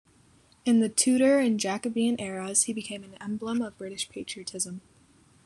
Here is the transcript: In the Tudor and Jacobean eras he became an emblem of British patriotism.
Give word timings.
In 0.65 0.79
the 0.79 0.89
Tudor 0.89 1.37
and 1.37 1.59
Jacobean 1.59 2.19
eras 2.19 2.63
he 2.63 2.73
became 2.73 3.03
an 3.03 3.13
emblem 3.21 3.61
of 3.61 3.77
British 3.77 4.09
patriotism. 4.09 4.81